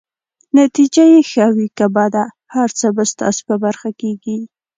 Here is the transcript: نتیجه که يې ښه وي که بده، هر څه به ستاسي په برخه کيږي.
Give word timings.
نتیجه 0.57 1.03
که 1.05 1.09
يې 1.11 1.19
ښه 1.31 1.47
وي 1.55 1.67
که 1.77 1.85
بده، 1.95 2.25
هر 2.55 2.69
څه 2.79 2.87
به 2.95 3.03
ستاسي 3.13 3.41
په 3.49 3.55
برخه 3.63 3.89
کيږي. 4.01 4.37